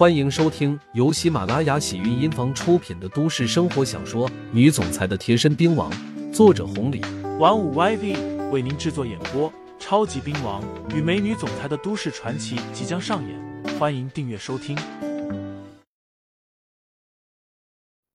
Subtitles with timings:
[0.00, 5.92] 欢迎收听由喜马拉雅喜韵音房出品的都市生活小说《女总裁的贴身兵王》，
[6.32, 7.02] 作者红礼，
[7.38, 9.52] 玩五 YV 为您制作演播。
[9.78, 14.74] 超级兵王与美女总裁的都市传奇即将上演，欢迎订阅收听。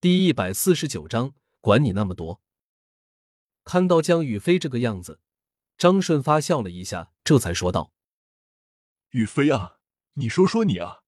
[0.00, 2.40] 第一百四十九章，管你那么多。
[3.64, 5.18] 看到江雨飞这个样子，
[5.76, 7.90] 张顺发笑了一下，这才说道
[9.10, 9.78] ：“雨飞啊，
[10.12, 11.01] 你说说你啊，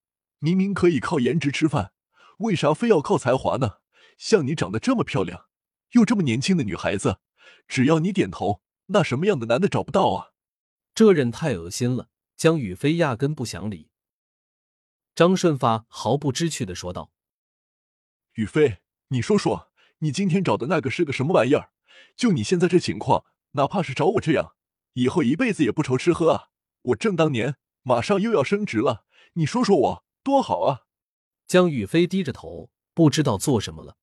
[0.45, 1.95] 明明可以靠颜值吃饭，
[2.41, 3.79] 为啥非要靠才华呢？
[4.19, 5.47] 像你长得这么漂亮，
[5.93, 7.19] 又这么年轻的女孩子，
[7.67, 10.33] 只要你点头，那什么样的男的找不到啊？”
[10.95, 13.89] 这人太恶心了，江宇飞压根不想理。
[15.15, 17.11] 张顺发毫不知趣的说道
[18.37, 21.71] ：“宇飞，你说说，你今天找的那个是个什么玩意儿？
[22.15, 24.55] 就你现在这情况，哪怕是找我这样，
[24.93, 26.49] 以后一辈子也不愁吃喝啊！
[26.83, 30.87] 我正当年，马上又要升职了，你说说我多好啊！”
[31.47, 33.97] 江宇飞低着头，不知道做什么了。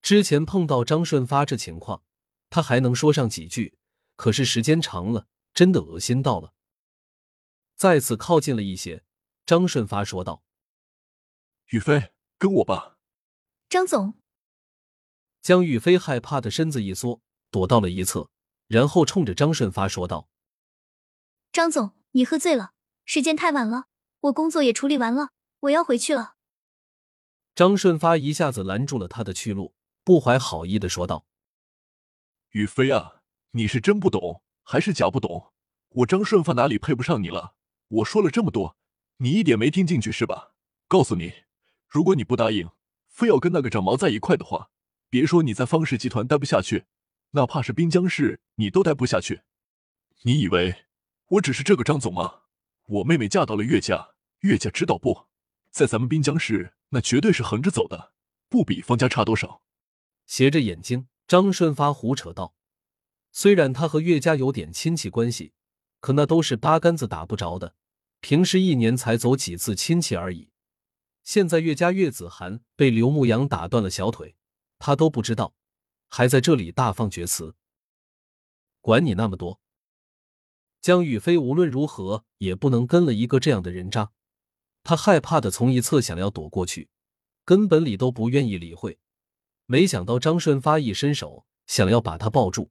[0.00, 2.04] 之前碰到张顺发这情况，
[2.48, 3.76] 他还能说上几句，
[4.14, 5.26] 可是时间长了。
[5.54, 6.54] 真的恶心到了。
[7.74, 9.02] 再次靠近了一些，
[9.44, 10.44] 张顺发说道
[11.70, 12.96] ：“宇飞，跟我吧。”
[13.68, 14.14] 张总。
[15.42, 18.30] 江宇飞害怕的身子一缩，躲到了一侧，
[18.68, 20.28] 然后冲着张顺发说道
[21.50, 23.88] ：“张总，你喝醉了，时间太晚了，
[24.20, 25.30] 我工作也处理完了，
[25.60, 26.34] 我要回去了。”
[27.54, 31.26] 张顺发一下子拦住了他的去路，不怀好意的说道
[32.50, 35.54] ：“雨飞啊，你是真不懂。”还是假不懂，
[35.88, 37.54] 我张顺发哪里配不上你了？
[37.88, 38.76] 我说了这么多，
[39.16, 40.52] 你一点没听进去是吧？
[40.86, 41.32] 告诉你，
[41.88, 42.68] 如果你不答应，
[43.08, 44.68] 非要跟那个长毛在一块的话，
[45.08, 46.84] 别说你在方氏集团待不下去，
[47.30, 49.40] 哪怕是滨江市你都待不下去。
[50.24, 50.84] 你以为
[51.28, 52.42] 我只是这个张总吗？
[52.88, 55.26] 我妹妹嫁到了岳家，岳家知道不？
[55.70, 58.14] 在咱们滨江市，那绝对是横着走的，
[58.48, 59.60] 不比方家差多少。
[60.24, 62.54] 斜着眼睛，张顺发胡扯道。
[63.30, 65.52] 虽然他和岳家有点亲戚关系，
[66.00, 67.74] 可那都是八竿子打不着的，
[68.20, 70.48] 平时一年才走几次亲戚而已。
[71.22, 74.34] 现在岳家岳子涵被刘牧阳打断了小腿，
[74.78, 75.54] 他都不知道，
[76.08, 77.54] 还在这里大放厥词。
[78.80, 79.60] 管你那么多，
[80.80, 84.12] 江宇飞无论如何也不能跟了一个这样的人渣。
[84.84, 86.88] 他害怕的从一侧想要躲过去，
[87.44, 88.98] 根本理都不愿意理会。
[89.66, 92.70] 没想到张顺发一伸手，想要把他抱住。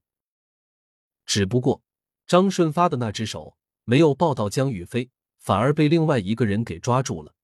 [1.26, 1.84] 只不过，
[2.26, 7.36] 张顺发的那只手没有抱到江雨飞，反而被另外一个人给抓住了。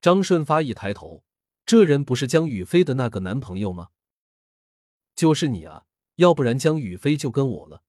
[0.00, 1.22] 张顺发一抬头，
[1.64, 3.90] 这人不是江雨飞的那个男朋友吗？
[5.14, 5.84] 就是你啊！
[6.16, 7.84] 要不然江雨飞就跟我了。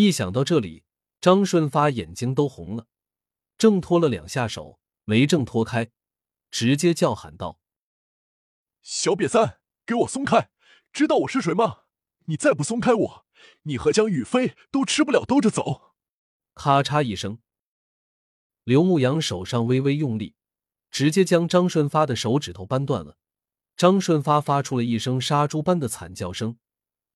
[0.00, 0.84] 一想到这里，
[1.20, 2.86] 张顺发眼睛都红了，
[3.56, 5.90] 挣脱了两下手，没挣脱开，
[6.52, 7.58] 直接叫喊道
[8.80, 10.50] ：“小瘪三，给我松开！
[10.92, 11.80] 知道我是谁吗？
[12.26, 13.26] 你再不松开我！”
[13.62, 15.94] 你和江雨飞都吃不了兜着走！
[16.54, 17.40] 咔嚓一声，
[18.62, 20.36] 刘牧阳手上微微用力，
[20.92, 23.16] 直接将张顺发的手指头扳断了。
[23.76, 26.56] 张顺发发出了一声杀猪般的惨叫声，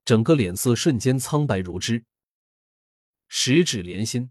[0.04, 2.06] 整个脸色瞬间苍白如纸。
[3.34, 4.30] 十指连心，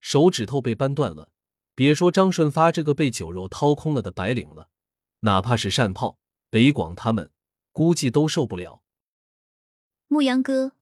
[0.00, 1.32] 手指头被扳断了。
[1.74, 4.70] 别说张顺发这个被酒肉掏空了的白领了，
[5.20, 6.16] 哪怕是善炮、
[6.50, 7.32] 北广他们，
[7.72, 8.84] 估计都受不了。
[10.06, 10.76] 牧羊哥，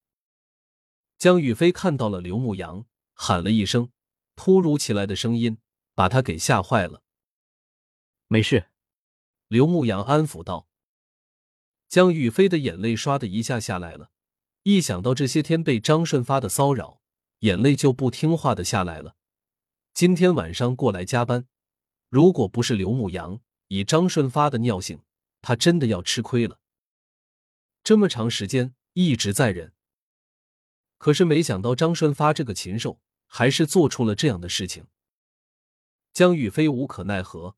[1.17, 3.91] 江雨飞看到了刘牧阳，喊了一声，
[4.37, 5.57] 突如其来的声音
[5.95, 7.03] 把他给吓坏了。
[8.29, 8.69] 没事，
[9.49, 10.69] 刘牧阳安抚道。
[11.89, 14.12] 江雨飞的眼泪唰的一下下来了，
[14.63, 17.01] 一想到这些天被张顺发的骚扰，
[17.41, 19.17] 眼泪就不听话的下来了。
[19.95, 21.47] 今天晚上过来加班，
[22.09, 25.03] 如果不是刘牧阳，以张顺发的尿性，
[25.41, 26.61] 他真的要吃亏了。
[27.83, 28.75] 这么长时间。
[28.95, 29.73] 一直在忍，
[30.99, 34.85] 可是没想到张顺发这个禽兽还是做出了这样的事情。
[36.13, 37.57] 江宇飞无可奈何，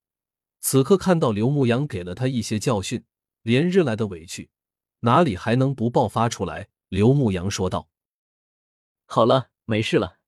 [0.61, 3.05] 此刻看到刘牧阳给了他一些教训，
[3.43, 4.49] 连日来的委屈
[5.01, 6.69] 哪里还能不爆发出来？
[6.95, 7.91] 刘牧阳说道
[9.05, 10.21] ：“好了，没事了。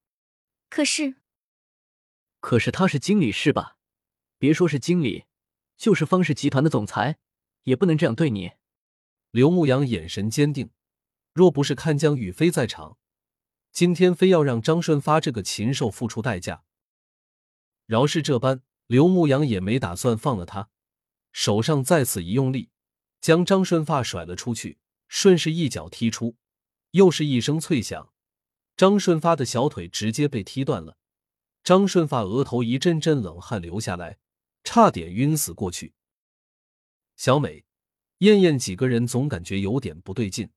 [0.68, 1.14] 可是，
[2.40, 3.76] 可是他是经理是吧？
[4.36, 5.26] 别说是经理，
[5.76, 7.20] 就是方氏集团的总裁，
[7.62, 8.54] 也不能这样对你。”
[9.30, 10.70] 刘牧阳眼神坚定。
[11.32, 12.98] 若不是看江雨飞在场，
[13.70, 16.64] 今天非要让张顺发这个禽兽付出代价。
[17.84, 20.70] 饶是这般，刘牧阳也没打算放了他，
[21.30, 22.70] 手上再次一用力，
[23.20, 26.34] 将张顺发甩了出去，顺势一脚踢出，
[26.96, 28.10] 又是一声脆响，
[28.74, 30.96] 张顺发的小腿直接被踢断了，
[31.62, 34.16] 张顺发额头一阵阵冷汗流下来，
[34.64, 35.92] 差点晕死过去。
[37.14, 37.66] 小美、
[38.18, 40.48] 燕燕几个人总感觉有点不对劲。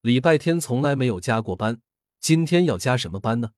[0.00, 1.80] 礼拜天从来没有加过班，
[2.18, 3.52] 今天要加什么班呢？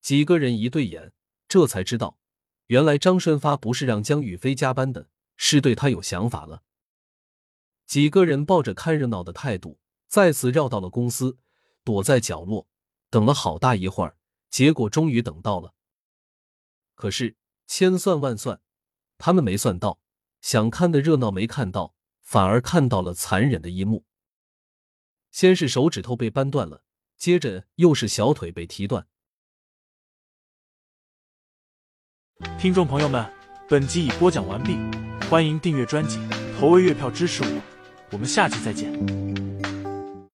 [0.00, 1.12] 几个人一对眼，
[1.48, 2.20] 这才知道，
[2.68, 6.62] 原来张顺发不是让江雨飞加班的，是对他有想法了。
[7.84, 9.80] 几个人抱着看热闹的态度，
[10.16, 11.36] 再次绕到了公司，
[11.84, 12.66] 躲在角落
[13.10, 14.16] 等了好大一会儿，
[14.48, 15.74] 结果终于等到了。
[16.94, 17.36] 可是
[17.66, 18.62] 千算万算，
[19.18, 20.00] 他们没算到，
[20.40, 24.06] 想看的热闹没看到，反而看到了残忍的一幕。
[25.30, 26.82] 先是手指头被扳断了，
[27.18, 29.06] 接着又是小腿被踢断。
[32.58, 33.30] 听众朋友们，
[33.68, 34.78] 本集已播讲完毕，
[35.28, 36.18] 欢迎订阅专辑，
[36.58, 37.62] 投喂月票支持我，
[38.12, 39.45] 我们下期再见。